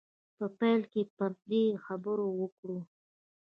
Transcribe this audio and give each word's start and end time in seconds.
په 0.37 0.45
پایله 0.57 0.85
کې 0.91 1.01
به 1.05 1.11
پر 1.17 1.31
دې 1.49 1.63
خبرې 1.85 2.27
وکړو. 2.39 2.77